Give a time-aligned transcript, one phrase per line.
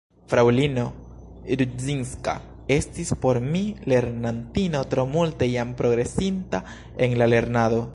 [0.31, 0.85] Fraŭlino
[1.61, 2.33] Rudzinska
[2.77, 3.63] estis por mi
[3.95, 6.67] lernantino tro multe jam progresinta
[7.07, 7.85] en la lernado.